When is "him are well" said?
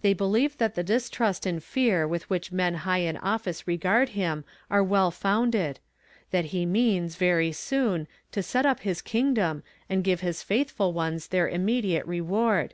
4.16-5.10